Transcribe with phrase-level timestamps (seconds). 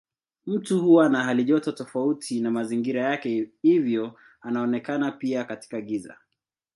[0.45, 6.17] Mtu huwa na halijoto tofauti na mazingira yake hivyo anaonekana pia katika giza.